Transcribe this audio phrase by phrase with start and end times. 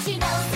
[0.00, 0.49] she knows.